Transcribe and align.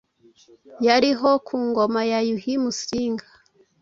yariho 0.87 1.29
ku 1.47 1.55
ngoma 1.67 2.01
ya 2.11 2.19
Yuhi 2.29 2.53
Musinga. 2.63 3.25